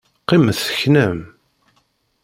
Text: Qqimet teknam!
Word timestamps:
Qqimet 0.21 0.59
teknam! 0.67 1.19